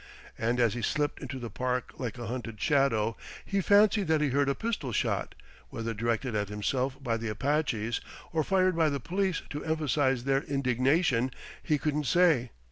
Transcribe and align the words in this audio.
And 0.39 0.59
as 0.59 0.73
he 0.73 0.81
slipped 0.81 1.21
into 1.21 1.37
the 1.37 1.51
park 1.51 1.91
like 1.99 2.17
a 2.17 2.25
hunted 2.25 2.59
shadow, 2.59 3.15
he 3.45 3.61
fancied 3.61 4.07
that 4.07 4.19
he 4.19 4.29
heard 4.29 4.49
a 4.49 4.55
pistol 4.55 4.91
shot 4.91 5.35
whether 5.69 5.93
directed 5.93 6.33
at 6.33 6.49
himself 6.49 6.95
by 7.03 7.17
the 7.17 7.27
Apaches, 7.27 8.01
or 8.33 8.43
fired 8.43 8.75
by 8.75 8.89
the 8.89 8.99
police 8.99 9.43
to 9.51 9.63
emphasize 9.63 10.23
their 10.23 10.41
indignation, 10.41 11.29
he 11.61 11.77
couldn't 11.77 12.07
say. 12.07 12.49